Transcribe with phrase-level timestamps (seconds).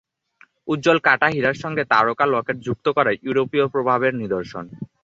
[0.67, 4.65] উজ্জ্বল কাটা হীরার সঙ্গে তারকা-লকেট যুক্ত করা ইউরোপীয় প্রভাবের নিদর্শন।